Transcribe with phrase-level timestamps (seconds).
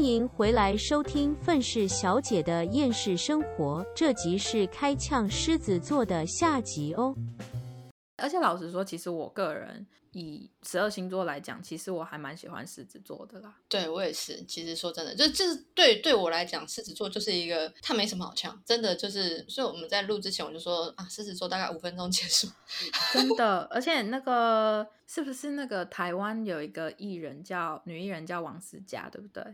[0.00, 7.14] 欢迎回来收听愤世小姐的厌世生活，这集是开呛狮子座的下集哦。
[8.16, 13.54] 而且老实说，其实我个人以十二星座来讲，其实我还蛮喜欢狮子座的啦。
[13.68, 14.42] 对我也是。
[14.44, 19.44] 其实说真的，就就是对对我来讲，狮子座就是一个他没什么好呛，真的就是。
[19.50, 22.48] 所以我们在录之前我就说啊，狮子座大概五分钟结束。
[23.12, 29.44] 真的， 而且那个是不是那个台湾有一个艺人叫女艺人叫王思佳，对不对？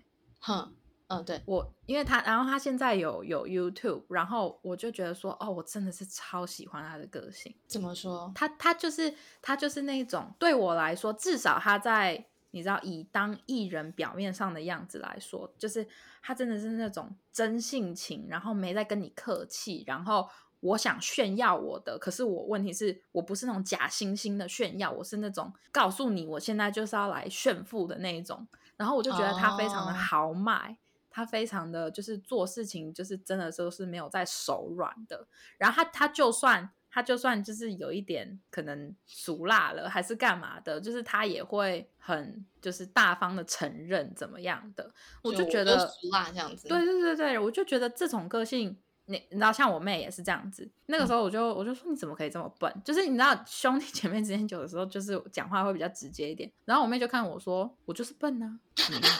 [0.46, 0.72] 哼，
[1.08, 7.52] 嗯，对，我因为他，然后他现在有有 YouTube，然后我就觉得说，哦，我真的是超喜欢他的个性。
[7.66, 8.30] 怎么说？
[8.34, 15.86] 他他就是他就是那种对我来说，至少他在你知道以当艺人表面上的样子来说，就是
[16.22, 20.28] 他真的是那种真性情，然后没在跟你客气，然后
[20.60, 28.46] 我想炫耀我的，可是我问题是我不是那种假惺惺的炫耀，我是那种告诉你我现在就是要来炫富的那一种，
[28.76, 30.76] 然后我就觉得他非常的哦豪迈。
[31.08, 35.26] 他非常的就是做事情，就是真的都是没有在手软的。
[35.56, 44.92] 然后他他就算他就算就是有一点可能俗辣了，还是干嘛的，就是他也会很就是大方的承认怎么样的。
[45.22, 46.68] 我就觉得俗辣这样子。
[46.68, 48.76] 对对对对，我就觉得这种个性。
[49.06, 50.68] 你你知道，像我妹也是这样子。
[50.86, 52.72] 那个时候我就、我就说，你怎么可以这么笨？
[52.84, 56.50] 就是你知道，兄弟姐妹之间有的时候就是讲话会比较直接一点。
[56.64, 58.58] 然后我妹就看我说，我就是笨呐、
[58.90, 59.08] 你呢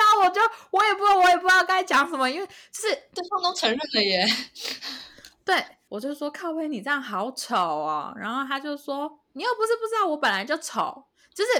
[0.00, 4.26] 然后我就我也不我也不知道该讲什么，因为就是对方都承认了耶。
[5.44, 11.50] 对我就说靠背你这样好丑哦，然后他就说你又不是不知道我本来就丑，就是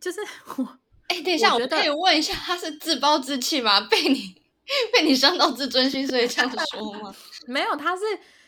[0.00, 0.20] 就是
[0.56, 0.78] 我
[1.10, 3.80] 哎，等一下，我可以问一下，他是自暴自弃吗？
[3.90, 4.40] 被你
[4.92, 7.14] 被你伤到自尊心，所以这样说吗？
[7.46, 8.02] 没有他是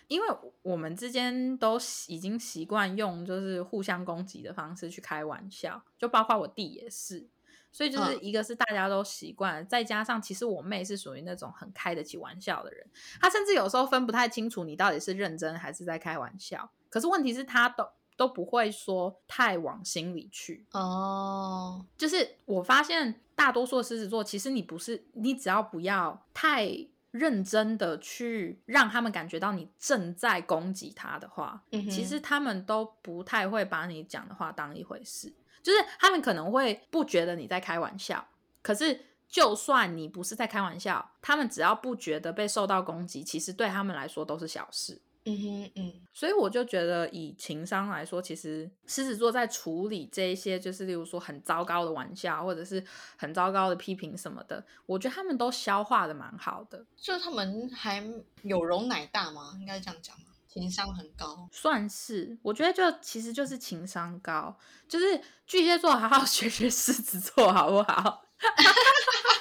[0.06, 0.26] 因为
[0.62, 7.26] 我们之间都习已经习惯用就是互相攻击的方式去开玩笑，就包括我弟也是。
[7.74, 12.86] 所以就是嗯一个是大家都习惯了，再加上其实我妹是属于那种很开得起玩笑的人，
[13.18, 16.70] 她甚至有时候分不太清楚你到底是认真还是在开玩笑。
[16.90, 17.88] 可是问题是她都
[18.22, 20.64] 都不会说太往心里去。
[20.70, 26.70] 哦，就是我发现大多数的狮子座，其实你不是你只要不要太
[27.10, 35.32] 认真的去让他们感觉到你正在攻击他的话，嗯其实他们都不太会把你讲的话当一回事。
[35.60, 38.24] 就是他们可能会不觉得你在开玩笑，
[38.62, 45.00] 可是就算你不是在开玩笑，他们只要不觉得被受到攻击，其实对他们来说都是小事。
[45.24, 52.84] 嗯哼嗯，所以我就觉得，以情商来说，其实狮子座在处理这一些，就是例如说很糟糕的玩笑，或者是
[53.16, 58.04] 很糟糕的批评什么的，我觉得他们都消化的蛮好的，就是他们还
[58.42, 59.56] 有容乃大吗？
[59.60, 60.26] 应该这样讲吗？
[60.48, 61.48] 情商很高。
[61.50, 64.54] 算是我觉得就其实就是情商高，
[64.88, 68.24] 就是巨蟹座好好 学学狮子座好不好？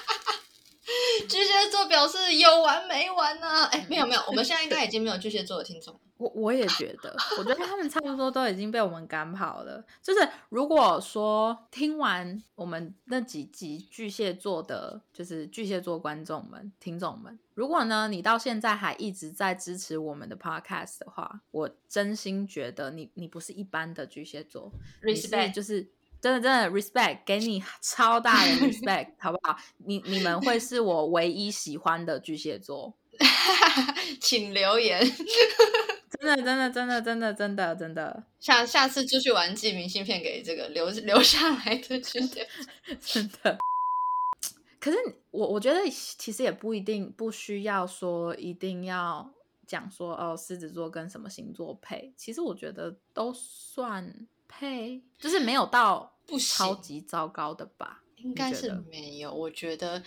[1.28, 5.98] 巨蟹座表示有完没完呢、哎，没有没有，我们现在应该已经没有巨蟹座的听众。
[6.18, 9.84] 我我也觉得，我觉得他们差不多都已经被我们赶跑了。
[10.00, 24.72] 就是如果说听完我们那几集巨蟹座的，就是巨蟹座观众们、听众们，如果呢你到现在还一直在支持我们的 podcast 的话，我真心觉得你你不是一般的巨蟹座
[25.04, 25.90] 你是 Respect 就是
[26.22, 29.58] 真的真的 respect，给你超大的 respect，好不好？
[29.84, 32.96] 你你们会是我唯一喜欢的巨蟹座。
[34.20, 35.00] 请留言，
[36.18, 42.48] 真的，真的，真的，真的，真的，真的，下下次出去玩寄明信片给这个留留下来的巨蟹。
[43.00, 43.58] 真的。
[44.80, 44.96] 可是
[45.30, 49.30] 我我觉得其实也不一定不需要说一定要
[49.66, 58.02] 讲说哦狮子座跟什么星座配，其实我觉得都算配，就是没有到不行超级糟糕的吧？
[58.16, 60.02] 应该是没有，我觉得，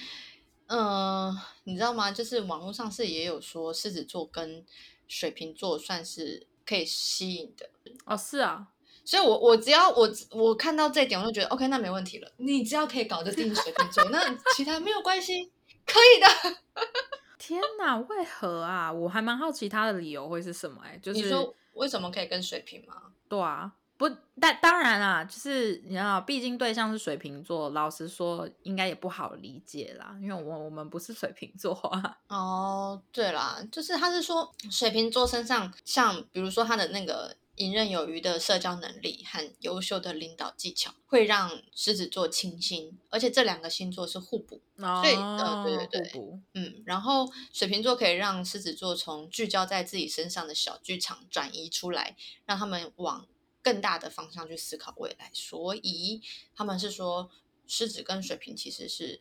[0.68, 2.12] 嗯、你知道吗？
[2.12, 4.66] 就是网络上是也有说狮子座跟
[5.08, 7.70] 水瓶座算是可以吸引的，
[8.06, 8.68] 哦，是啊，
[9.04, 12.32] 所以我我只要我我看到这一点，我就觉得 OK，那没问题了。
[12.38, 15.52] 你只要可以搞得定水瓶座，那其他没有关系，
[15.86, 16.58] 可以的。
[17.38, 18.92] 天哪，为何啊？
[18.92, 20.92] 我还蛮好奇他的理由会是什么、欸？
[20.92, 23.12] 哎，就是你说为什么可以跟水瓶吗？
[23.30, 24.10] 对啊，不，
[24.42, 32.18] 但当然啦，就是你知道，毕竟对象是水瓶座，老实说，应该也不好理解啦，因为我我们不是水瓶座啊。
[32.28, 44.62] 哦，对啦，就是他是说水瓶座身上，像比如说他的那个游刃有余的社交能力和优秀的领导技巧，会让狮子座倾心，而且这两个星座是互补。
[44.78, 53.26] 所以呃对对对互补嗯，然后水瓶座可以让狮子座从聚焦在自己身上的小剧场转移出来，让他们往
[53.66, 55.32] 更大的方向去思考未来。
[55.34, 56.22] 所以
[56.56, 57.32] 他们是说，
[57.66, 59.20] 狮子跟水瓶其实是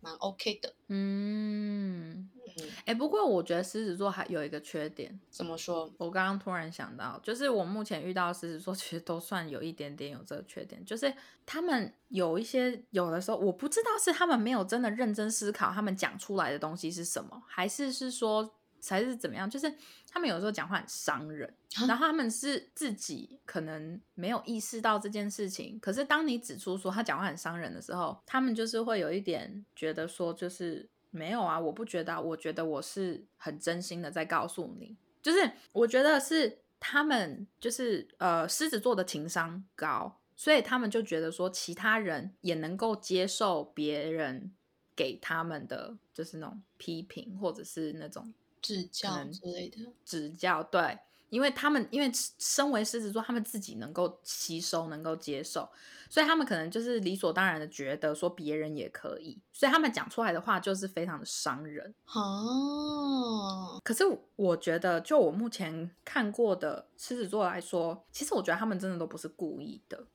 [0.00, 0.74] 蛮 OK 的。
[0.88, 2.28] 嗯，
[2.58, 5.90] 嗯，哎，不过我觉得狮子座还有一个缺点，怎么说？
[5.96, 11.12] 我刚刚突然想到，就是我目前遇到的狮子座，其实都算有一点点有这个缺点，就是
[11.46, 18.54] 他们有一些有的时候，我不知道是他们没有真的认真思考他们讲出来的东西是什么，还是是说
[18.88, 19.72] 还是怎么样，就是
[20.10, 21.52] 他们有时候讲话很伤人，
[21.86, 30.88] 然后他们是自己可能没有意识到这件事情，可是当你指出说他讲话很伤人的时候，他们就是会有一点觉得说就是。
[31.12, 44.52] 没有啊，我不觉得啊，我觉得我是很真心的在告诉你，就是我觉得是他们就是呃狮子座的情商高，所以他们就觉得说其他人也能够接受别人
[44.94, 49.78] 给他们的就是那种批评或者是那种指教之类的。
[50.04, 50.98] 指教，对，
[51.30, 55.68] 因为他们因为身为狮子座，他们自己能够吸收，能够接受，
[56.08, 61.94] 所以他们可能就是理所当然的觉得说别人也可以，所以他们讲出来的话就是非常的伤人。
[62.12, 64.04] 哦，可是
[64.36, 70.06] 我觉得，就我目前看过的狮子座来说，其实我觉得他们真的都不是故意的，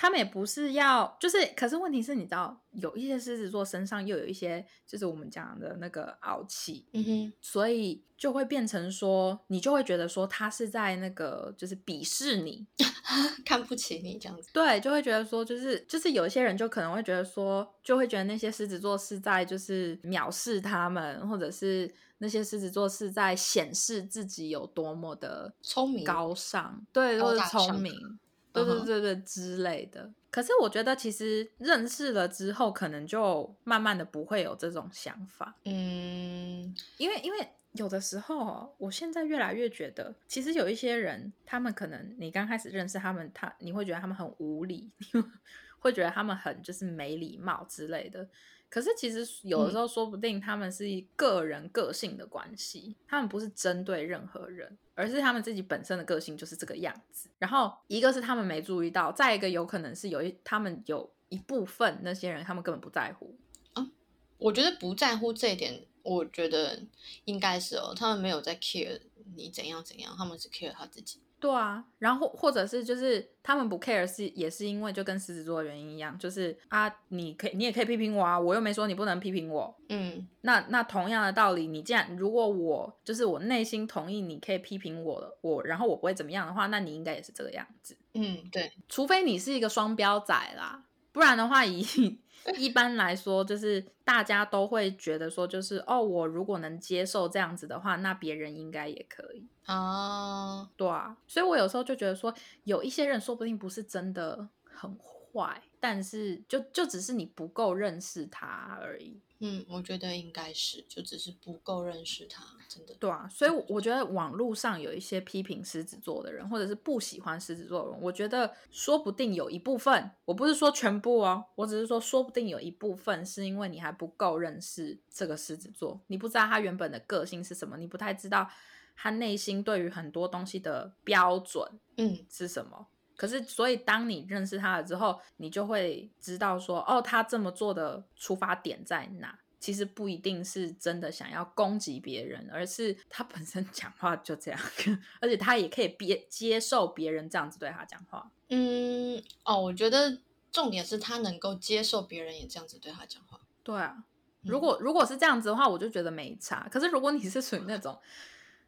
[0.00, 12.66] 他们也不是要，就是，可是问题是，你知道，有一些狮子座身上又有一些，就是我们讲的那个傲气，嗯哼，所以就会变成说，你就会觉得说他是在那个就是鄙视你，
[13.44, 14.48] 看不起你这样子。
[14.54, 28.18] 对，就会觉得说，就是就是有一些人就可能会觉得说，就会觉得那些狮子座是在就是藐视他们，或者是那些狮子座是在显示自己有多么的聪明高尚，对，高或者聪明，
[28.52, 30.10] 对对对对之类的。
[30.30, 35.54] 可是我觉得其实认识了之后，可能就慢慢的不会有这种想法。
[35.64, 44.88] 嗯，因为因为有的时候哦，我现在越来越觉得，其实有一些人，他们可能你刚开始认识他们，他你会觉得他们很无理，
[45.80, 48.28] 会觉得他们很就是没礼貌之类的。
[48.70, 57.28] 可是其实有的时候，说不定他们是一个人个性的关系，他们不是针对任何人，而是他们自己本身的个性就是这个样子。
[57.38, 63.36] 然后一个是他们没注意到，再一个有可能是有一他们有一部分那些人，他们根本不在乎。
[63.72, 63.90] 啊
[64.38, 66.80] 我觉得不在乎这一点，我觉得
[67.24, 69.00] 应该是哦，他们没有在 care
[69.34, 71.20] 你怎样怎样，他们只 care 他自己。
[71.40, 79.74] 对啊，然后或者是就是他们不 care 是也是因为就跟狮子座的原因一样，就是啊，你可以你也可以批评我啊，我又没说你不能批评我。
[79.88, 80.28] 嗯。
[80.42, 90.84] 那那同样的道理，你既然如果我就是我内心同意你可以批评我了，我然后我不会怎么样的话，那你应该也是这个样子，嗯，对，除非你是一个双标仔啦，
[91.20, 91.84] 不然的话以
[92.56, 99.46] 一般来说，就是大家都会觉得说，就是哦，我如果能接受这样子的话，那别人应该也可以。
[99.66, 102.34] 哦，对啊，所以我有时候就觉得说，
[102.64, 109.20] 有一些人说不定不是真的很坏，但是就就只是你不够认识他而已。
[109.42, 112.94] 嗯，我觉得应该是，就只是不够认识他，真的。
[113.00, 128.50] 对啊，所以我我觉得网络上有一些批评狮子座的人，或者是不喜欢狮子座的人，我觉得说不定有一部分，我不是说全部哦，我只是说说不定有一部分是因为你还不够认识这个狮子座，你不知道他原本的个性是什么，你不太知道
[128.94, 132.88] 他内心对于很多东西的标准嗯是什么。
[133.20, 139.38] 可是，所以当你认识他了之后，你就会知道说，哦，他这么做的出发点在哪？
[139.58, 144.58] 其实不一定是真的想要攻击别人，而是他本身讲话就这样，
[145.20, 148.30] 而且他也可以别接受别人这样子对他讲话。
[148.48, 150.16] 嗯，哦，我觉得
[150.50, 153.38] 重点是他能够接受别人也这样子对他讲话。
[153.62, 156.66] 对啊，嗯如果如果是这样子的话，我就觉得没差。
[156.70, 158.00] 可是如果你是属于那种，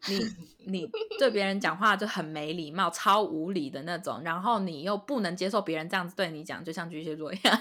[0.09, 0.19] 你
[0.67, 7.61] 你对别人讲话就很没礼貌、超无理的那种，然后你又不能接受别人这样子对你讲，就像巨蟹座一样。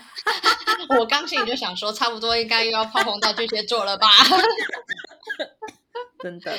[1.00, 4.07] 我刚心里就想说，差不多应该又要炮轰到巨蟹座了吧？
[6.19, 6.55] 真的，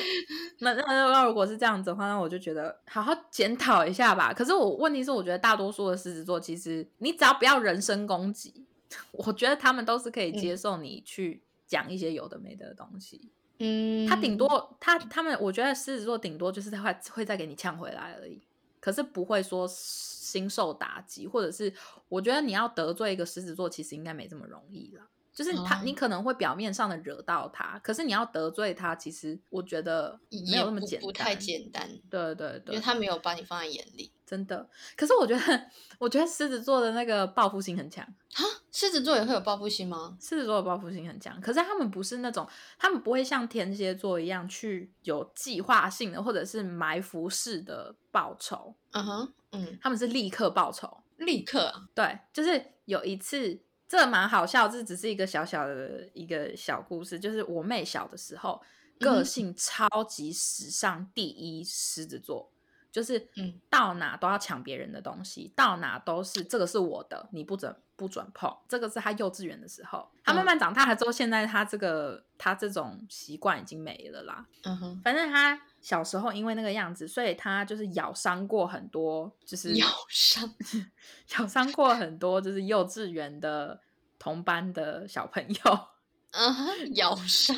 [0.59, 4.33] 那那那如果是这样子的话，那我就觉得好好检讨一下吧。
[4.33, 8.65] 可是我问题是，我觉得大多数的狮子座，其实你只要不要人身攻击，
[9.11, 13.21] 我觉得他们都是可以接受你去讲一些有的没的东西。
[13.23, 13.42] 嗯，
[14.07, 18.41] 他顶多他他们，我觉得狮子座顶多就是他会会再给你呛回来而已，
[18.79, 21.73] 可是不会说心受打击，或者是
[22.09, 25.07] 我觉得你要得罪一个狮子座，其实应该没这么容易啦。
[25.33, 30.19] 就是他，哦你可能会表面上的惹到他，可是你要得罪他，其实我觉得
[30.51, 34.11] 没有那么简单，不不太简单，对对对，因为他没有把你放在眼里。
[34.33, 34.67] 真的。
[34.97, 35.65] 可是我觉得，
[35.99, 40.17] 我觉得狮子座的那个报复心很强，啊，狮子座也会有报复心吗？
[40.19, 42.47] 狮子座的报复心很强，可是他们不是那种，
[42.79, 50.97] 他们不会像天蝎座一样去有计划性的或者是埋伏式的报仇，嗯哼，嗯，他们是立刻报仇。
[51.17, 58.59] 立刻啊，对，就是有一次这蛮好笑，这只是一个小小的一个小故事，就是我妹小的时候，
[58.99, 62.51] 个嗯性超级史上第一狮子座，
[62.93, 68.55] 就是嗯到哪都要抢别人的东西，到哪都是这个是我的，你不准不准碰。
[68.69, 74.45] 这个是他幼稚园的时候，他慢嗯慢长大了之后，现在他这个他这种习惯已经没了啦。
[74.63, 80.53] 嗯哼，反正他小时候因为那个样子，所以他就是咬伤过很多，就是咬伤，
[81.39, 83.81] 咬伤过很多，就是幼稚园的
[84.19, 85.79] 同班的小朋友。
[86.31, 87.55] 嗯哼，咬伤，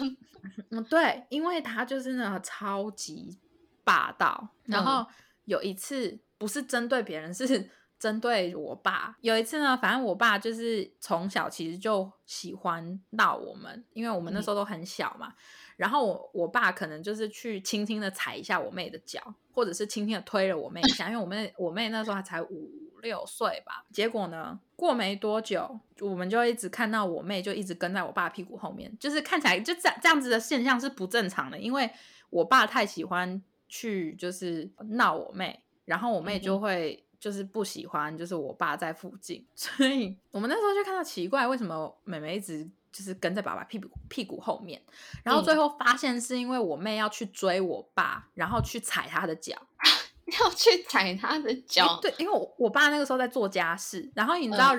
[0.70, 3.38] 嗯，对，因为他就是那个超级
[3.84, 4.50] 霸道。
[4.66, 5.08] 然嗯后
[5.46, 9.16] 有一次不是针对别人，是 针对我爸。
[9.22, 15.34] 有一次呢，反正我爸就是从小其实就喜欢闹我们，因为我们那时候都很小嘛。
[15.78, 19.22] 然后我我爸可能就是去轻轻的踩一下我妹的脚，
[19.54, 22.72] 或者是轻轻的推了我妹一下，因为我妹我妹那时候还才五
[23.02, 23.86] 六岁吧。
[23.92, 31.90] 结果呢，过没多久，我们就一直看到我妹就一直跟在我爸屁股后面，就是看起来就这样这样子的现象是不正常的，因为
[32.30, 44.82] 我爸太喜欢去就是闹我妹，然后我妹就会就是不喜欢，就是我爸在附近， 所以我们那时候就看到奇怪，为什么妹妹一直就是跟在爸爸屁股屁股后面，
[45.24, 45.58] 然后最嗯。
[45.58, 49.56] 后发现是因为我妹要去追我爸，然后去踩他的脚。
[50.42, 54.76] 要去踩他的脚，对，因为我我爸那个时候在做家事，然后你知道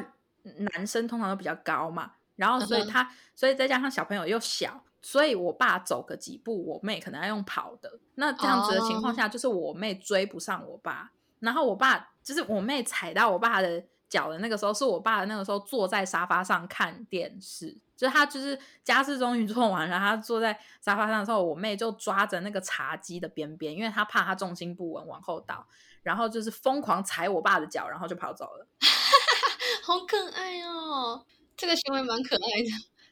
[0.75, 8.01] 男生通常都比较高嘛，然后所以他、所以再加上小朋友又小，所以我爸走个几步，我妹可能要用跑的。
[8.17, 17.79] 那这样子的情况下，就是我妹追不上我爸，然后我爸就是我妹踩到我爸的脚的那个时候，是我爸那个时候坐在沙发上看电视。
[17.97, 25.65] 就他就是家事终于做完了，他坐在沙发上的时候，我妹就抓着那个茶几的边边，因为她怕他重心不稳往后倒，
[26.03, 28.67] 然后就是疯狂踩我爸的脚，然后就跑走了。
[29.85, 31.25] 好可爱哦，
[31.57, 32.69] 这个行为蛮可爱的。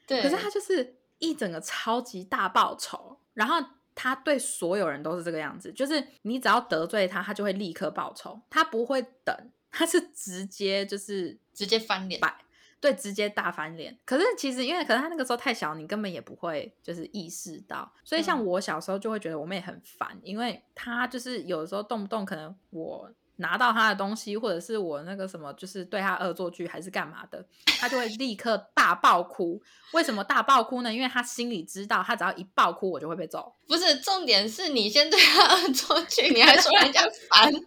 [0.09, 0.97] 对，可是他就是
[1.29, 3.57] 一整个超级大报仇，然后
[3.95, 9.35] 他对所有人都是这个样子，就是你只要得罪他，他就会立刻报仇，他不会等，
[9.71, 12.37] 他是直接就是直接翻脸，摆。
[12.81, 13.99] 对，直接大翻脸。
[14.05, 17.91] 可是其实因为可能他那个时候太小，你根本也不会就是意识到。
[18.05, 27.45] 所以像嗯我小时候就会觉得我妹很烦，因为她就是有的时候动不动可能我拿到他的东西，或者是我那个什么就是对他恶作剧还是干嘛的，
[27.81, 29.61] 他就会立刻大爆哭。
[29.93, 30.93] 为什么大爆哭呢？
[30.93, 33.55] 因为他心里知道，他只要一爆哭，我就会被揍。
[33.67, 37.53] 不是重点是你先对他恶作剧，你还说人家烦，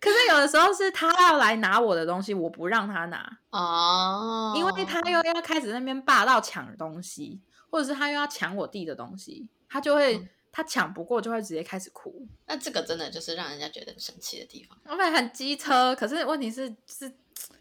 [0.00, 3.38] 可是有的时候是他要来拿我的东西，我不让他拿。
[3.50, 14.74] 哦，因为他又要开始那边霸道抢东西，或者是他又要抢我弟的东西，他就会、嗯他抢不过就会直接开始哭，那这个真的就是让人家觉得很生气的地方。
[14.86, 17.12] 我本来很机车，可是问题是是，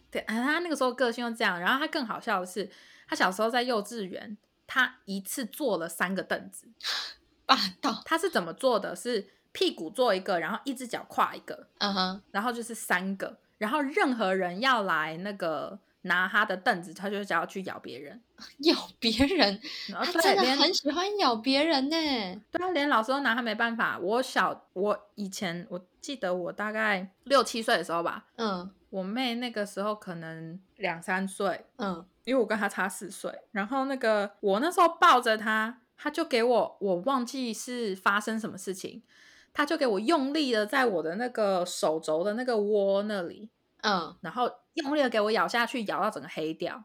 [0.09, 2.71] 对，啊他那个时候个性又这样，然后他更好笑的是，
[3.05, 6.69] 他小时候在幼稚园，他一次坐了三个凳子，
[7.45, 8.95] 霸道，他是怎么坐的？
[8.95, 18.19] 是屁股坐一个，然后一只脚跨一个，嗯哼，然后就是三个，然后任何人要来那个拿他的凳子，他就想要去咬别人。
[18.59, 19.59] 咬别人，
[19.91, 21.95] 他真的很喜欢咬别人呢。
[22.51, 23.97] 对啊，连老师都拿他没办法。
[23.99, 33.31] 我小我以前我记得我大概六七岁的时候吧，嗯我妹那个时候可能两三岁，嗯，因为我跟她差四岁。
[33.51, 39.01] 然后那个我那时候抱着她，她就给我，我忘记是发生什么事情，
[39.53, 43.49] 她就给我用力的在我的那个手肘的那个窝那里，
[43.85, 46.83] 嗯，然后用力的给我咬下去，咬到整个黑掉。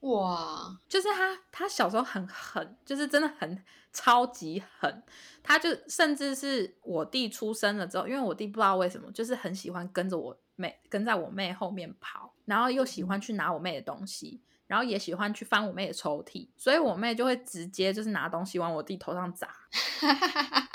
[0.00, 5.02] 哇，就是他，他小时候很狠，就是真的很超级狠。
[5.42, 19.48] 他就甚至是我弟出生了之后，因为我弟不知道为什么，就是很喜欢跟着我妹，跟在我妹后面跑，然后又喜欢去拿我妹的东西，然后也喜欢去翻我妹的抽屉，所以我妹就会直接就是拿东西往我弟头上砸，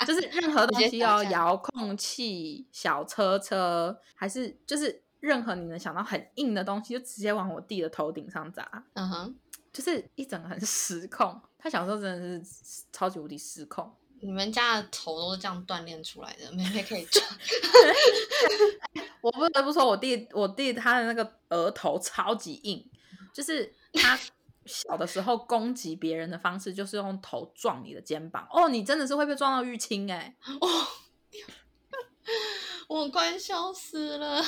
[0.06, 8.84] 就是任何东西哦，遥控器、小车车，还是就是任何你能想到很硬的东西，就直接往我弟的头顶上砸。
[8.94, 9.36] 嗯哼，
[9.72, 11.40] 就是一整个很失控。
[11.56, 13.88] 他小时候真的是超级无敌失控。
[14.20, 17.24] 你们家的头都是这样锻炼出来的，妹妹可以 撞。
[19.22, 22.84] 我不得不说，我弟我弟他的那个额头超级硬，
[23.32, 24.18] 就是他
[24.66, 28.44] 小的时候攻击别人的方式就是用头撞你的肩膀。
[28.50, 30.68] 哦，你真的是会被撞到淤青哎、哦，
[32.88, 34.44] 我快笑死了。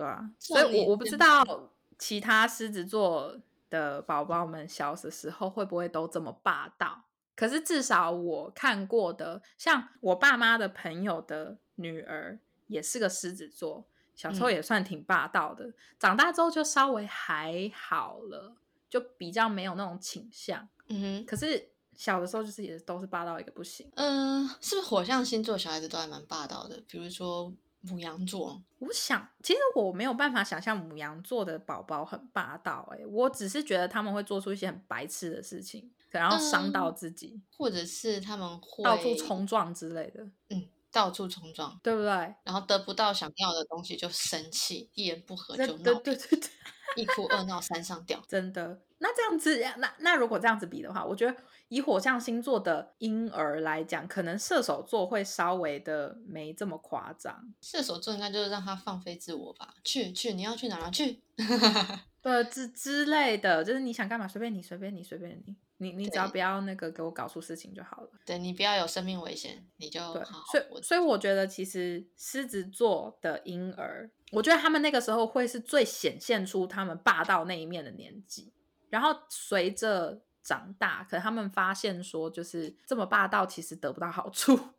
[0.00, 3.38] 对啊，所以我我不知道其他狮子座
[3.68, 7.04] 的宝宝们小的时候会不会都这么霸道。
[7.36, 13.86] 可是至少我看过的，像我爸妈的朋友的女儿也是个狮子座。
[14.14, 18.54] 小时候嗯也算挺霸道的，长大之后就稍微还好了，
[18.90, 20.68] 就比较没有那种倾向。
[20.88, 23.90] 嗯哼，可是小的时候就是也都是霸道一个不行。
[23.94, 26.82] 嗯、是不是火象星座小孩子都还蛮霸道的？
[26.86, 27.50] 比如说
[27.82, 42.10] 母羊座，我想，其实我没有办法想象母羊座的宝宝很霸道、欸，我只是觉得他们会做出一些很白痴的事情，然后伤到嗯自己，或者是他们会到处，冲撞之类的，嗯，到处冲撞，对不对？
[42.44, 46.50] 然后得不到想要的东西就生气，一言不合就闹，对对对对，
[46.96, 48.22] 一哭二闹三上吊。
[48.28, 48.80] 真的。
[48.98, 51.34] 那这样子，那那如果这样子比的话，我觉得
[51.68, 57.54] 以火象星座的婴儿来讲，可能射手座会稍微的没这么夸张。
[57.62, 61.22] 射手座应该就是让他放飞自我吧，去去，你要去哪儿去？
[62.20, 68.10] 对之之类的，就是你想干嘛随便你，随便你，随便你，你你只要不要那个给我搞出事情就好了。
[68.26, 78.52] 对你不要有生命危险，你就对所以所以我觉得其实狮子座的婴儿，我觉得他们那个时候会是最显现出他们霸道那一面的年纪，
[78.88, 84.58] 然后随着长大，可能他们发现说，就是这么霸道其实得不到好处。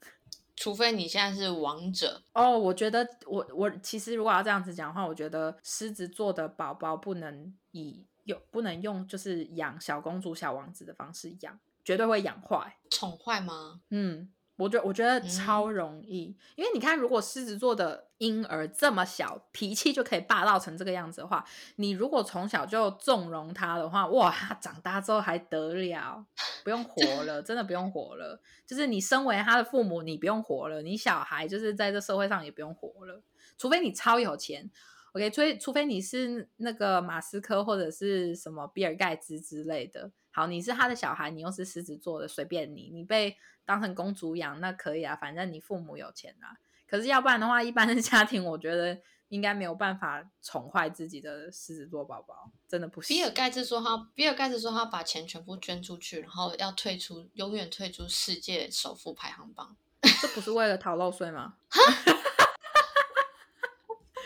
[0.56, 12.78] 除非你现在是王者，哦，我觉得我我其实如果要这样子讲的话，我觉得狮子座的宝宝不能以有不能用就是养小公主、小王子的方式养，绝对会养坏。
[12.92, 13.82] 宠坏吗？
[13.90, 14.32] 嗯，
[14.62, 21.44] 我觉我觉得嗯超容易，因为你看，如果狮子座的婴儿这么小，脾气就可以霸道成这个样子的话，
[21.78, 26.24] 你如果从小就纵容他的话，哇，他长大之后还得了？
[26.64, 28.40] 不用活了，真的不用活了。
[28.68, 33.24] 就是你身为他的父母，你不用活了，你小孩就是在这社会上也不用活了，
[33.58, 34.70] 除非你超有钱。
[35.14, 46.56] OK，除非除非你是那个马斯克或者是什么比尔盖茨之类的，好，你是他的小孩，你又是狮子座的，随便你，你被当成公主养那可以啊，反正你父母有钱啊。
[46.88, 53.16] 可是要不然的话，一般的 家庭我觉得应该没有办法宠坏自己的狮子座宝宝，真的不行。
[53.16, 59.76] 比尔盖茨说他，比尔盖茨说他把钱全部捐出去，然后要退出，永远退出世界首富排行榜。
[60.22, 61.56] 这不是为了逃漏税吗？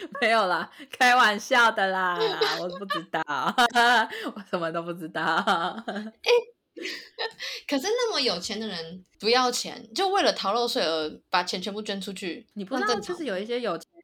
[0.22, 2.18] 没有啦，开玩笑的啦，
[2.60, 3.22] 我不知道，
[4.36, 5.24] 我什么都不知道。
[7.68, 14.04] 可是那么有钱的人不要钱，就为了逃漏税而把钱全部捐出去，你不知道，就是有一些有钱人，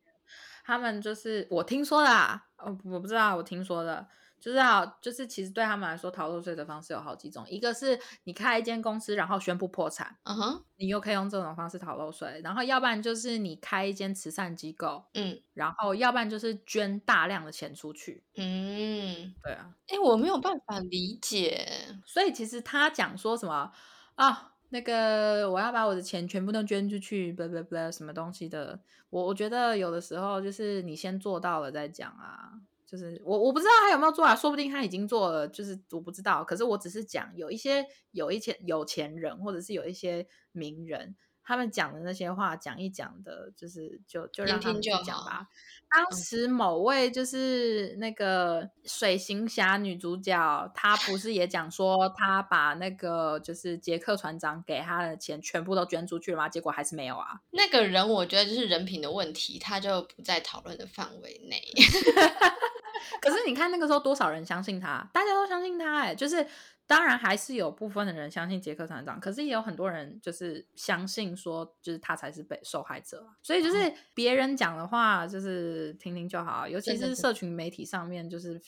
[0.64, 4.08] 他们就是我听说的啊，哦，我不知道，我听说的，
[4.42, 15.40] 就是啊，就是其实对他们来说，逃漏税的方式有好几种，一个是你开一间公司，然后宣布破产，嗯哼，你又可以用这种方式逃漏税，然后要不然就是你开一间慈善机构，嗯。
[15.54, 23.72] 然后要不然就是捐大量的钱出去，嗯，对啊，哎，我没有办法理解，所以其实他讲说什么
[24.16, 32.54] 啊，那个我要把我的钱全部都捐出去，不不不，什么东西的，我我觉得有的时候就是你先做到了再讲啊。
[32.92, 36.44] 就是我我不知道他有没有做啊，说不定他已经做了，就是我不知道。
[36.44, 45.48] 可是我只是讲有一些有一些有钱人，或者是有一些名人，他们讲的那些话讲一讲的，就是就就让他们去讲吧。
[45.90, 56.50] 当嗯时某位就是那个水行侠女主角，她不是也讲说，她把那个就是杰克船长给她的钱全部都捐出去了吗？
[56.50, 57.42] 结果还是没有啊。
[57.52, 61.62] 那个人我觉得就是人品的问题，他就不在讨论的范围内。
[63.22, 66.46] 可是你看那个时候多少人相信他，大家都相信他、哎，就是
[66.86, 73.38] 当然还是有部分的人相信杰克船长，可是也有很多人就是相信说，就是他才是被受害者啊。
[73.42, 78.62] 所以就是别人讲的话，就是听听就好，尤其是是社群媒体上面就是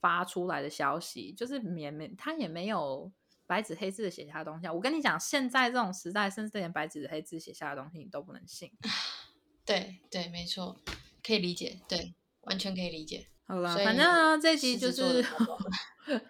[0.00, 3.10] 发出来的消息，就是也没他也没有。
[3.50, 8.70] 白纸黑字的写下的东西啊，我跟你讲，现在这种时代，甚至连白纸黑字写下的东西你都不能信。
[9.66, 10.80] 对对，没错，
[11.20, 13.26] 可以理解，对，完全可以理解。
[13.50, 15.24] 好了，反正呢，这一集就是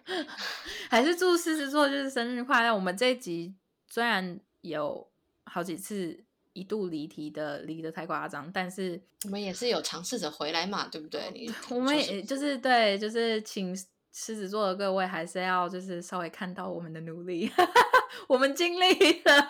[0.89, 2.73] 还是祝狮子座就是生日快乐。
[2.73, 3.53] 我们这一集
[3.87, 5.07] 虽然有
[5.45, 11.29] 好几次一度离题的离得太夸张，但是我们也是有尝试着回来嘛，对不对？
[11.31, 13.75] 你 我们也就是对，就是请
[14.11, 17.51] 狮子座的各位还是要就是稍微看到我们的努力，
[18.27, 19.47] 我们尽力了。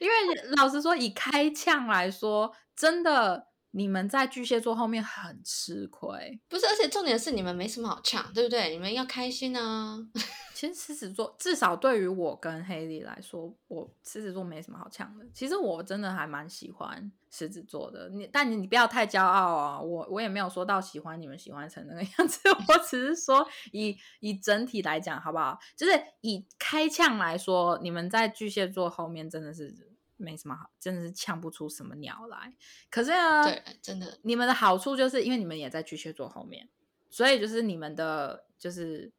[0.00, 6.40] 因为因为老实说，以开呛来说，真的你们在巨蟹座后面很吃亏。
[6.48, 8.70] 不是，而且重点是你们没什么好呛，对不对？
[8.70, 9.98] 你们要开心啊！
[10.54, 15.24] 其实狮子座至少对于我跟黑莉来说，我狮子座没什么好呛的。
[15.32, 19.80] 其实我真的还蛮喜欢狮子座的，你但你你不要太骄傲啊！
[19.80, 25.56] 我我也没有说到喜欢你们喜欢成那个 样子，我只是说以以整体来讲好不好？
[25.76, 29.72] 就是以开呛来说，你们在巨蟹座后面真的是
[30.18, 32.52] 没什么好，真的是呛不出什么鸟来。
[32.90, 36.68] 可是呢，对，真的，你们的好处就是因为你们也在巨蟹座后面，
[37.08, 39.10] 所以就是你们的就是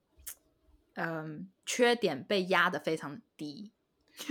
[0.94, 3.72] 嗯缺点被压得非常低。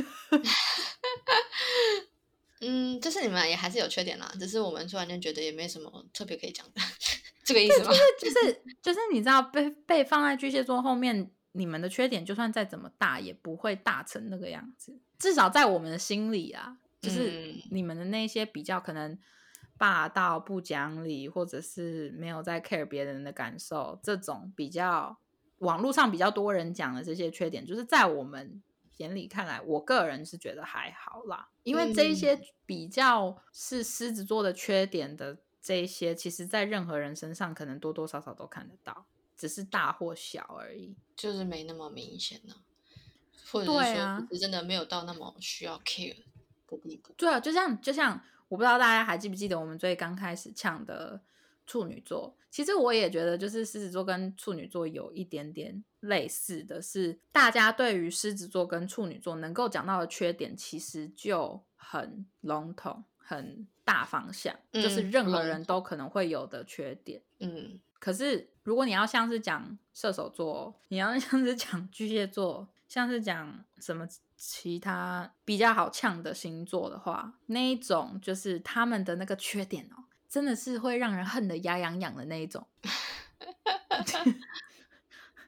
[2.61, 6.83] 嗯，就是你们也还是有缺点啦，只是我们突然间觉得也没什么特别可以讲的，
[7.45, 7.91] 这个意思吗？
[8.21, 14.99] 就是就是你知道被被放在巨蟹座后面，你们的缺点就算再怎么大，也不会大成那个样子。
[15.19, 17.63] 至少在我们的心里啊，就是嗯。
[17.71, 19.19] 你们的那些比较可能
[19.77, 25.19] 霸道、不讲理，或者是没有在 care 别人的感受，这种比较
[25.59, 28.63] 网络上比较多人讲的这些缺点，就是在我们
[28.99, 40.97] 眼里看来，我个人是觉得还好啦，因为这一些比较是狮子座的缺点的这一些，其实在任何人身上可能多多少少都看得到，只是大或小而已。
[41.15, 42.55] 就是没那么明显呢、
[43.51, 46.17] 或者是说对啊是真的没有到那么需要 care
[46.67, 47.13] 的地步。
[47.17, 51.21] 对啊，就像就像我不知道大家还记不记得我们最刚开始呛的
[51.67, 67.21] 处女座，其实我也觉得就是狮子座跟处女座有一点点类似的是，大家对于狮子座跟处女座能够讲到的缺点，其实就很笼统、很大方向，就是嗯任何人都可能会有的缺点。
[67.41, 82.67] 嗯，可是如果你要像是讲射手座，你要像是讲巨蟹座，像是讲什么其他比较好呛的星座的话，那一种就是他们的那个缺点哦，真的是会让人恨得牙痒痒的那一种，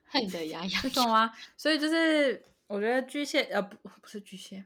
[0.06, 1.32] 恨得牙痒你懂吗？
[1.56, 4.64] 所以就是我觉得巨蟹呃不不是巨蟹。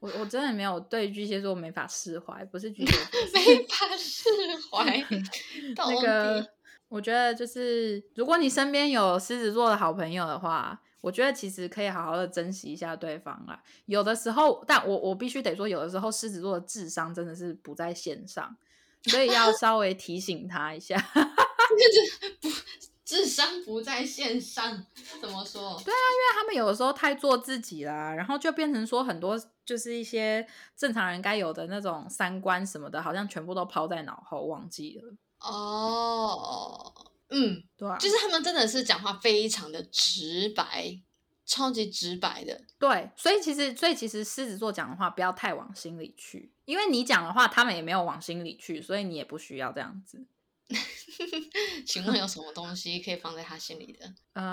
[0.00, 2.92] 我我真的没有对巨蟹座没法释怀，不是巨蟹
[3.32, 4.28] 没法释
[4.70, 5.02] 怀。
[5.74, 6.50] 那底个，
[6.88, 13.62] 我觉得就是，如果你身边有狮子座的好朋友的话，我觉得其实可以好好的珍惜一下对方啦。
[13.84, 18.56] 有的时候，但我我必须得说，有的时候狮子座的智商真的是不在线上，
[19.02, 20.96] 所以要稍微提醒他一下。
[23.04, 24.82] 智商不在线上，
[25.20, 25.78] 怎么说？
[25.84, 35.12] 对啊，因为，他们有的时候太做自己啦，然后就变成说很多就是一些正常人该有的那种三观什么的，好像全部都抛在脑后，忘记了。
[35.40, 36.94] 哦，
[37.30, 41.00] 嗯，对啊，就是他们真的是讲话非常的直白，
[41.46, 42.62] 超级直白的。
[42.78, 50.26] 对，所以其实，所以其实狮子座讲的话不要太往心里去，因为你讲的话，他们也没有往心里去，所以你也不需要这样子。
[51.86, 54.14] 请问有什么东西可以放在他心里的？
[54.40, 54.48] 呃，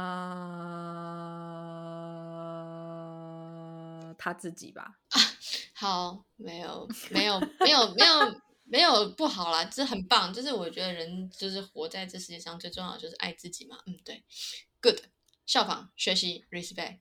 [4.17, 4.99] 他自己吧。
[5.73, 10.33] 好，没有，没有，没有，没有，没有不好啦，这很棒。
[10.33, 13.77] 就是我觉得人就是活在这世界上最重要的就是爱自己嘛。
[13.85, 14.23] 嗯，对
[14.81, 14.97] ，good，
[15.45, 16.99] 效仿学习，respect。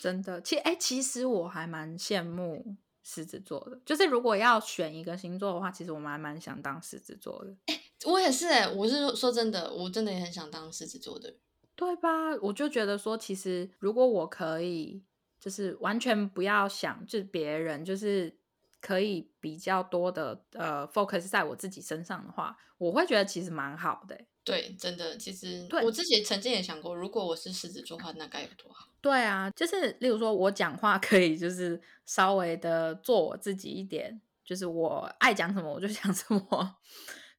[0.00, 3.80] 真的，其哎、其实我还蛮羡慕狮子座的。
[3.86, 7.56] 就是如果要选一个星座的话，其实我们还蛮想当狮子座的，
[8.04, 11.38] 我也是哎、我是说说真的，我真的也很想当狮子座的人。
[11.76, 12.34] 对吧？
[12.42, 15.04] 我就觉得说，其实如果我可以，
[15.38, 18.36] 就是完全不要想就是别人，就是
[18.80, 28.88] 可以比较多的呃 focus 在我自己身上的话，我会觉得其实蛮好的欸、对，真的，其实对我自己曾经也想过，如果我是狮子座的话，那该有多好。
[29.00, 36.76] 对啊，就是例如说，我讲话可以就是稍微的做我自己一点，就是我爱讲什么我就讲什么，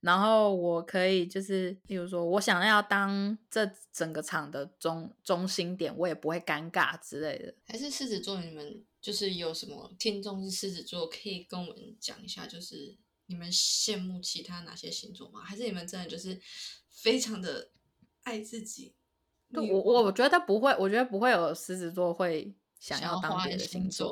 [0.01, 7.53] 然后我可以就是例如说我想要当这整个场的中中心点，我也不会尴尬之类的。
[7.65, 15.41] 还是狮子座，你们就是有什么听众是狮子座，可以跟我们讲一下，就是你们羡慕其他哪些星座吗？
[15.41, 16.39] 还是你们真的就是
[16.89, 17.69] 非常的
[18.23, 18.93] 爱自己？
[19.51, 24.11] 对我我我觉得不会，我觉得不会有狮子座会想想要当别的星星座。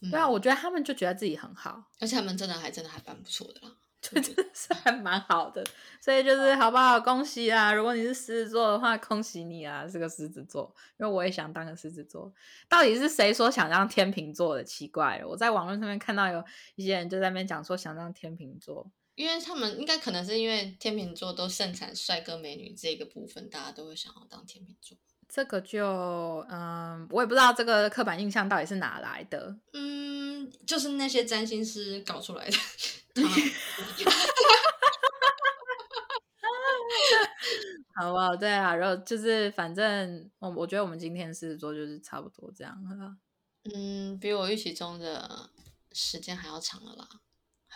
[0.00, 3.76] 座，对啊，嗯我觉得他们就觉得自己很好，而且他们真的还真的还蛮不错的啦。
[4.04, 5.64] 就真的是还蛮好的，
[5.98, 7.00] 所以就是好不好？
[7.00, 7.72] 恭喜啊！
[7.72, 10.70] 如果你是狮子座的话，恭喜你啊，是个狮子座。
[10.98, 12.30] 因为我也想当个狮子座。
[12.68, 14.62] 到底是谁说想当天秤座的？
[14.62, 18.90] 奇怪了，我在网络上面看到有一些人就在那边讲说想当天秤座。
[19.14, 24.98] 因为他们应该可能是因为天秤座都盛产帅哥美女这个部分，大家都会想要当天秤座。
[25.26, 29.56] 这个就嗯，我也不知道这个刻板印象到底是哪来的。
[29.72, 32.56] 嗯，就是那些占星师搞出来的。
[38.24, 38.36] 他好不好？
[38.36, 43.16] 对啊，然后就是反正我我觉得我们今天狮子座就是差不多这样了。
[43.74, 45.50] 嗯，比我预期中的
[45.92, 47.08] 时间还要长了啦。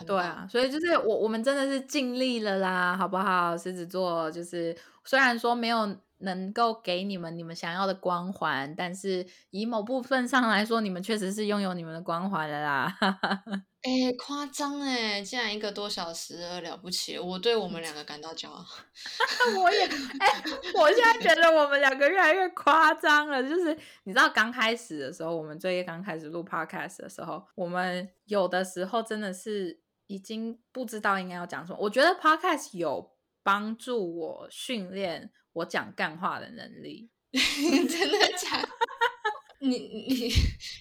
[0.05, 3.57] 对啊，，所以就是我我们真的是尽力了啦，好不好？
[3.57, 12.95] 狮子座就是虽然说没有能够给你们你们想要的光环，但是以某部分上来说，你们确实是拥有你们的光环的啦。
[13.81, 15.21] 哎，夸张哎！
[15.21, 18.65] 竟然一个多小时了不起，我对我们两个感到骄傲。
[19.57, 20.43] 我也哎，
[20.75, 23.41] 我现在觉得我们两个越来越夸张了。
[23.41, 31.79] 就是你知道，刚开始的时候，我们最刚开始录 podcast 的时候，我们有的时候真的是已经不知道应该要讲什么。
[31.79, 37.09] 我觉得 podcast 有帮助我训练我讲干话的能力。
[37.31, 38.67] 真的假？
[39.61, 40.31] 你你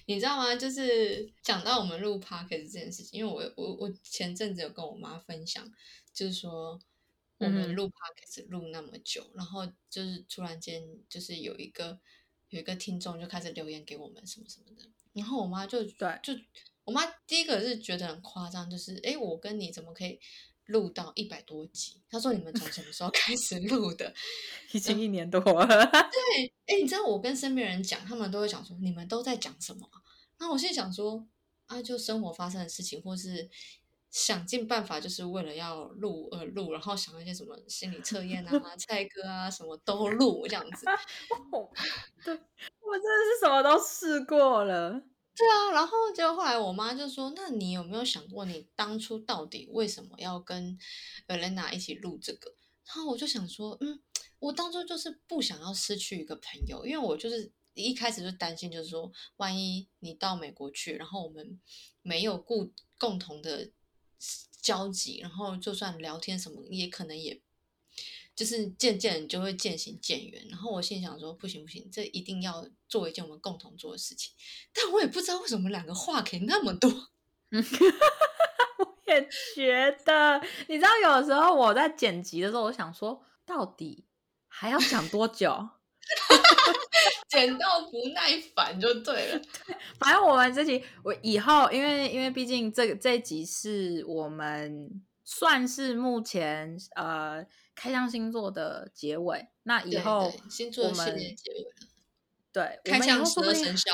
[0.06, 0.54] 你知道吗？
[0.54, 5.68] 就是讲到我们录 podcast 这件事情，因为我我我前阵子有跟我妈分享，
[6.14, 6.78] 就是说
[7.38, 11.98] 我们录 podcast 录那么久，然后就是突然间就是有一个
[12.50, 16.32] 有一个听众就开始留言给我们什么什么的，然后我妈就对就
[16.84, 20.18] 我妈第一个是觉得很夸张，就是哎，我跟你怎么可以？
[20.68, 24.14] 录到一百多集，他说你们从什么时候开始录的？
[24.72, 25.66] 已经一年多了。
[25.66, 29.88] 对，哎，你知道我跟身边人讲，他们都会讲说你们都在讲什么？
[30.38, 31.26] 那我现在想说
[31.66, 33.48] 啊，就生活发生的事情，或是
[34.10, 40.86] 想尽办法，就是为了要录而录，然后想一些什么心理测验啊、 菜歌啊，什么都录这样子。
[42.24, 45.02] 对，我真的是什么都试过了。
[45.38, 50.76] 对啊，然后就后来我妈就说：“那你有没有想过，你当初到底为什么要跟
[51.28, 52.52] Elena 一起录这个？”
[52.84, 54.02] 然后我就想说：“嗯，
[54.40, 61.60] 我当初就是不想要失去一个朋友，因为我就是一开始就担心，就是说，万一你到美国去，然后我们
[62.02, 63.70] 没有共共同的
[64.60, 67.40] 交集，然后就算聊天什么，也可能也。”
[68.38, 74.32] 就是渐渐就会渐行渐远，然后我心想说不行不行，这一定要做一件我们共同做的事情。
[74.72, 76.88] 但我也不知道为什么两个话可以那么多。
[77.50, 84.06] 我也觉得，你知道，有时候我在剪辑的时候，我想说，到底
[84.46, 85.70] 还要讲多久？
[87.28, 89.42] 剪到不耐烦就对了。
[89.98, 97.46] 反正我们这集，我以后，因为因为毕竟这这一集是我们算是目前呃。
[97.80, 101.86] 开箱星座的结尾，那以后星座系列结尾了。
[102.52, 103.92] 对，开箱 十二生肖，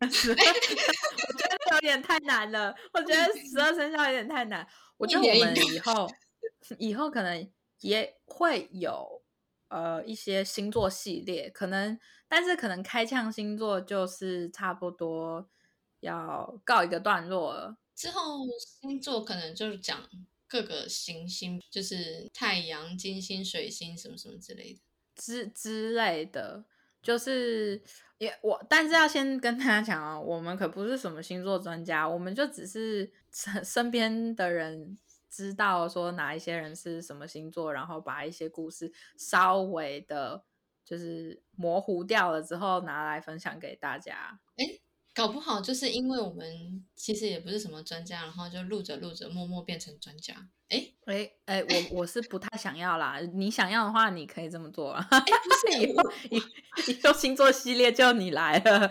[0.00, 2.72] 我觉得有点太难了。
[2.92, 4.64] 我觉得十二生肖有点太难。
[4.98, 6.08] 我觉得我们以后
[6.78, 7.50] 以后可能
[7.80, 9.20] 也会有
[9.66, 15.50] 呃一些星座系列，可能但是可能开枪星座就是差不多
[15.98, 17.76] 要告一个段落了。
[17.96, 18.46] 之后
[18.80, 20.08] 星座可能就是讲。
[20.48, 24.80] 各个行星就是太阳、金星、水星什么什么之类的，
[25.14, 26.64] 之之类的，
[27.02, 27.82] 就是
[28.16, 40.44] 也我，但是要先跟大家讲哦，我们可不是什么星座专家，我们就只是身身边的人知道说哪一些人是什么星座，然后把一些故事稍微的，
[40.84, 44.40] 就是模糊掉了之后拿来分享给大家。
[44.56, 44.77] 哎。
[45.18, 50.48] 搞不好就是因为我们其实也不是什么专家，然后就录着录着默默变成专家。
[50.68, 53.18] 哎哎哎，我我是不太想要啦。
[53.34, 54.92] 你想要的话，你可以这么做。
[54.92, 56.36] 哎，不是以后以
[56.92, 58.88] 以后星座系列就你来了。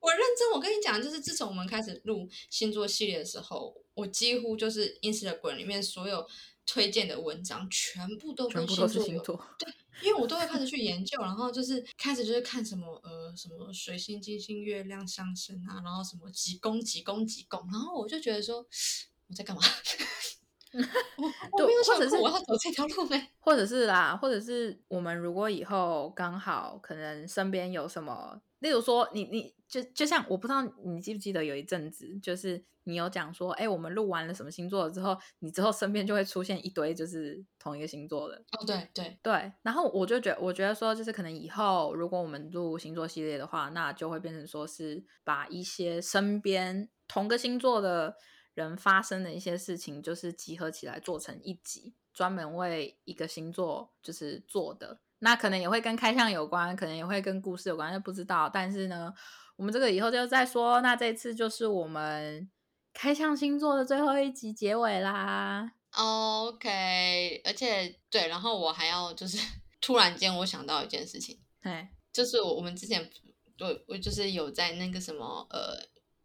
[0.00, 6.26] 我认真，我跟你讲，就是自从我们开始录星座系列的时候，我几乎就是 Instagram 里面所有
[6.64, 9.20] 推荐的文章全部都跟星座有
[9.58, 9.68] 对。
[10.00, 18.58] 因为我都会开始去研究，然后就是开始就是看什么呃什么水星、金星、月亮上升啊，然后什么几宫几宫几宫，然后我就觉得说
[19.28, 19.62] 我在干嘛？
[20.72, 20.82] 我
[21.58, 32.62] 我没有想过我要走这条路呗，或者是啦，或者是我们如果以后刚好可能身边有什么，例如说你你就就像我不知道你记不记得有一阵子就是。
[32.84, 38.34] 你有讲说，哎，我们录完了什么星座之后，你之后身边就会出现一堆就是同一个星座的。
[38.58, 39.52] 哦，对对对。
[39.62, 48.16] 然后我就觉，我觉得说，就是可能以后如果我们录星座系列的话，那就会变成说是把一些身边同个星座的
[48.54, 54.98] 人发生的一些事情，就是集合起来做成一集，专门为一个星座就是做的。
[55.22, 58.48] 那可能也会跟开箱有关，可能也会跟故事有关，就不知道。
[58.48, 59.12] 但是呢，
[59.56, 60.80] 我们这个以后就再说。
[60.82, 62.50] 那这次就是我们。
[62.94, 65.72] 开箱星座的最后一集结尾啦。
[65.92, 69.38] OK，而且对，然后我还要就是
[69.80, 73.10] 突然间我想到一件事情，对，就是我我们之前
[73.60, 75.82] 我我就是有在那个什么呃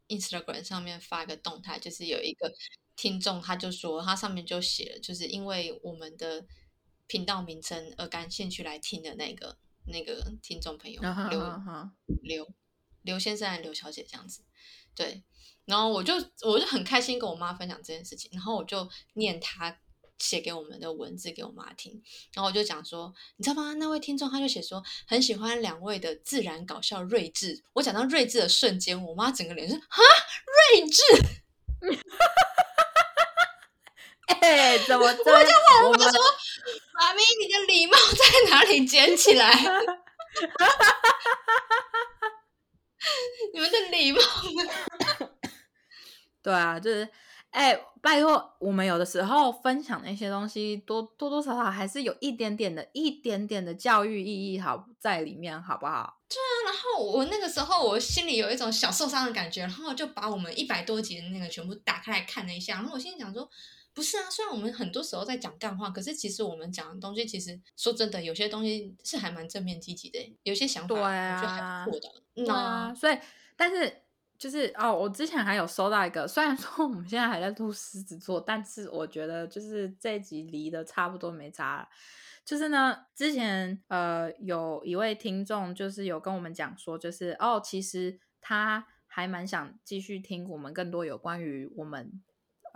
[0.10, 2.52] Instagram 上面发一个动态，就是有一个
[2.98, 6.46] 听众他就说他上面就写了，就是因为我们的
[7.08, 11.42] 频道名称而感兴趣来听的那个那个听众朋友刘
[12.22, 12.48] 刘
[13.02, 14.44] 刘先生、刘小姐这样子，
[14.94, 15.24] 对。
[15.66, 19.78] 然后我就我就很开心跟我妈分享这件事情，然后我就念她
[20.18, 22.02] 写给我们的文字给我妈听，
[22.34, 23.74] 然后我就讲说，你知道吗？
[23.74, 27.62] 那位听众他就写说很喜欢两位的自然搞笑睿智。
[27.74, 30.02] 我讲到睿智的瞬间，我妈整个脸是哈
[30.74, 31.02] 睿智，
[34.28, 35.20] 哎，怎么这？
[35.32, 35.50] 我就
[35.84, 36.12] 问我说，
[36.94, 39.54] 妈咪，你的礼貌在哪里捡起来？
[43.54, 44.20] 你们的礼貌呢？
[46.44, 47.08] 对啊，就是
[47.52, 56.20] 哎，拜托，我们有的时候分享那些东西，多多多少少还是有一点点的、一点点的教育意义，好在里面，好不好？
[56.30, 63.50] 对啊，然后我那个时候我心里有一种小受伤的感觉，然后就把我们一百多集的那个全部打开来看了一下，然后我心里想说，
[63.98, 72.14] 不是啊，虽然我们很多时候在讲干话，可是其实我们讲的东西，其实说真的，有些东西是还蛮正面积极的，有些想法，我觉得还不错的。
[72.36, 73.18] 对啊，所以，
[73.56, 73.92] 但是
[74.38, 81.90] 就是哦，我之前还有收到一个，虽然说我们现在还在录狮子座，但是我觉得就是这一集离的差不多没差了。
[82.46, 92.22] 就是呢，之前呃有一位听众就是有跟我们讲说，就是哦，其实他还蛮想继续听我们更多有关于我们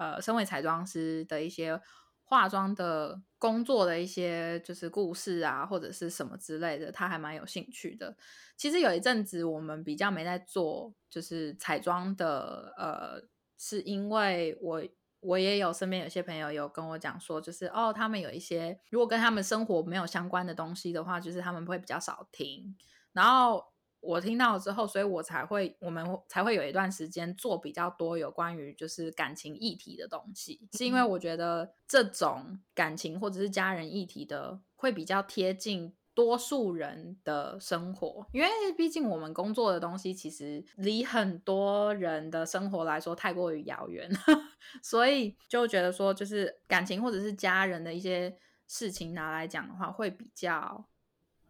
[0.01, 1.79] 呃身为彩妆师的一些。
[2.23, 8.15] 化妆的工作的一些就是故事啊，或者是什么之类的，他还蛮有兴趣的。
[8.55, 13.21] 其实有一阵子我们比较没在做，就是彩妆的，呃，
[13.57, 14.81] 是因为我
[15.19, 22.77] 我也有身边有些朋友有跟我讲说，就是哦，他们有一些如果跟他们生活没有相关的东西的话，就是他们会比较少听，
[23.11, 23.70] 然后。
[24.01, 44.09] 我听到之后，所以我才会，我们才会有一段时间做比较多有关于就是感情议题的东西，是因为我觉得这种感情或者是家人议题的会比较贴近多数人的生活，因为毕竟我们工作的东西其实离很多人的生活来说太过于遥远，
[44.81, 48.35] 所以就觉得说就是感情或者是家人的一些
[48.67, 50.87] 事情拿来讲的话，会比较。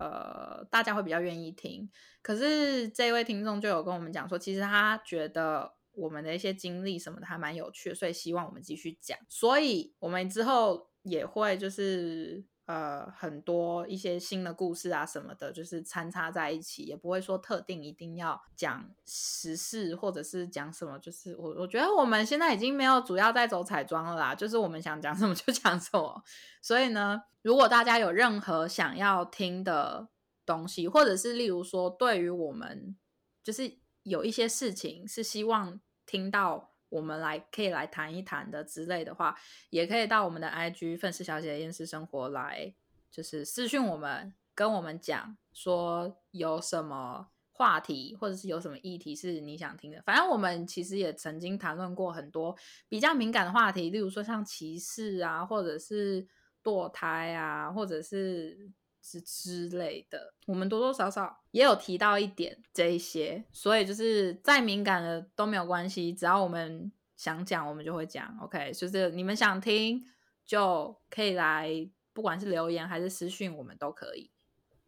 [0.02, 1.88] 呃，大家会比较愿意听。
[2.24, 9.16] 可是这位听众就有跟我们讲说，其实他觉得我们的一些经历什么的还蛮有趣，所以希望我们继续讲。
[9.30, 20.98] 所以我们之后也会就是呃很多一些新的故事啊什么的，就是参差在一起，也不会说特定一定要讲时事或者是讲什么。
[21.00, 26.24] 就是我我觉得我们现在已经没有主要在走彩妆了啦，就是我们想讲什么就讲什么。
[26.62, 27.24] 所以呢。
[27.44, 30.10] 如果大家有任何想要听的
[30.46, 32.96] 东西，或者是例如说，对于我们
[33.44, 39.36] 就是有一些事情是希望听到我们来可以来谈一谈的之类的话，
[39.72, 42.72] 也可以到我们的 IG“ 愤世小姐的厌世生活”来，
[43.10, 50.02] 就是私讯我们，跟我们讲说有什么话题，或者是有什么议题是你想听的。
[50.04, 52.56] 反正我们其实也曾经谈论过很多
[52.88, 56.28] 比较敏感的话题，例如说像歧视啊，或者是。
[56.64, 58.70] 堕胎啊，或者是
[59.02, 68.38] 之之类的，我们多多少少也有提到一点这一些，所以就是再敏感的都没有关系，只要我们想讲，我们就会讲。
[68.42, 70.06] OK，就是你们想听
[70.46, 71.70] 就可以来，
[72.14, 74.32] 不管是留言还是私讯，我们都可以。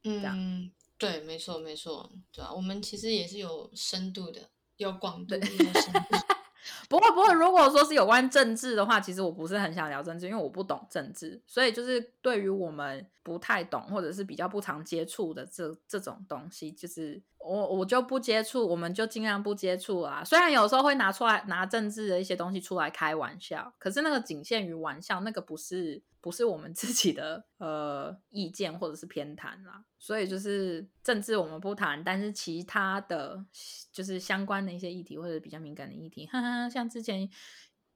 [0.04, 6.00] 嗯，对，没错，没错，对啊，我们其实也是有深度的，有广度，有深度。
[6.94, 20.24] 不过，不过，如果说是有关政治的话，其实我不是很想聊政治，因为我不懂政治，所以就是对于我们不太懂或者是比较不常接触的这这种东西，就是我我就不接触，我们就尽量不接触啊。
[20.24, 26.02] 虽然有时候会拿出来拿政治的一些东西出来开玩笑，可是那个仅限于玩笑，那个不是。
[26.24, 33.46] 不是我们 自己的呃意见或者是偏袒啦，所以就是政治我们不谈，但是其他的
[33.92, 37.30] 就是相关的一些议题或者比较敏感的议题，哈哈，像之前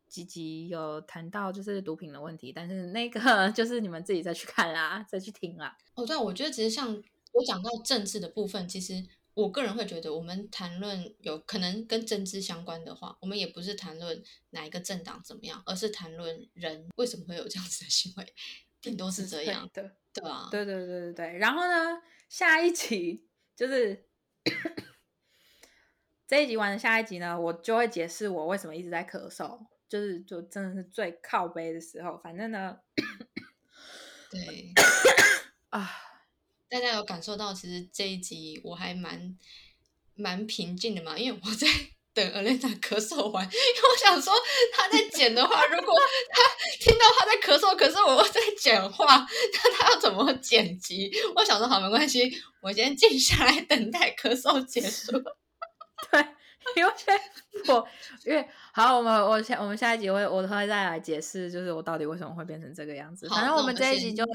[0.09, 5.77] 几集有谈到就是毒品的问题，但是那个 就是你们自己再去看啦，再去听啦。
[5.95, 9.05] 哦，对，我觉得其实像我讲到政治的部分，其实。
[9.37, 18.33] 我个人会觉得，我们谈论有可能跟政治相关的话，我们也不是谈论哪一个政党怎么样，而是谈论人为什么会有这样子的行为，
[18.81, 20.47] 顶多是这样的，对吧？
[20.49, 21.37] 对对对对对。
[21.37, 24.07] 然后呢，下一集就是
[26.25, 32.17] 这一集完了，下一集呢，我就会解释我为什么一直在咳嗽，就是就真的是最靠背的时候。
[32.17, 32.79] 反正呢，
[34.31, 34.73] 对
[35.69, 36.06] 啊。
[36.69, 39.37] 大家有感受到，其实这一集我还蛮
[40.15, 41.67] 蛮平静的嘛，因为我在
[42.13, 44.33] 等 Alena 咳嗽完，因为我想说
[44.73, 45.93] 他在剪的话，如果
[46.29, 46.41] 他
[46.79, 49.05] 听到他在咳嗽，可是我在讲话，
[49.53, 51.11] 那他要怎么剪辑？
[51.35, 55.11] 我想说好没关系，我先静下来等待咳嗽结束。
[56.11, 56.27] 对，
[56.75, 56.91] 因为
[57.67, 57.87] 我
[58.25, 63.29] 因为好，我们我下我们下一集会我会再来解释，就是我到底为什么会变成这个样子。
[63.29, 64.25] 反正我们这一集就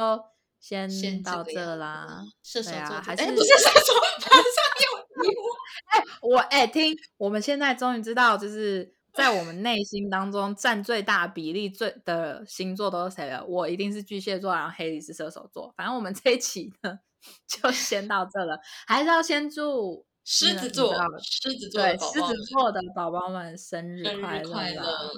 [0.63, 2.23] 先先到这啦。
[2.43, 4.39] 射手座，还哎，是不是射手，马上
[4.79, 5.43] 有疑惑。
[5.91, 13.45] 哎，我哎、听，我们现在终于知道，就是在我们内心当中占最大比例最的星座都是谁了。
[13.45, 15.75] 我一定是巨蟹座，然后黑里是射手座。
[15.77, 17.01] 反正我们这一期呢，
[17.49, 18.57] 就先到这了。
[18.87, 25.11] 还是要先祝 狮子座狮子座对的宝宝狮子座的宝宝们生日快乐！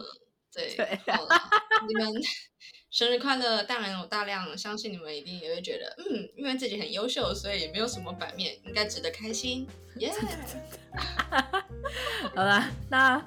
[0.51, 0.75] 对，
[1.87, 2.11] 你们
[2.95, 3.61] 生日快乐！
[3.65, 9.67] 当然有大量，相信你们一定也会觉得，嗯，因为自己很优秀，所以也没有什么版面，应该值得开心，
[9.97, 10.13] 耶、
[12.37, 13.21] 好啦，那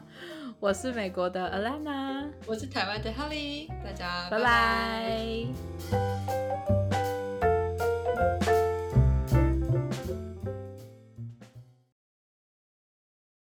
[0.62, 4.40] 我是美国的 Alana，我是台湾的 Holly，大家拜。
[4.40, 4.44] 拜
[5.92, 6.47] 拜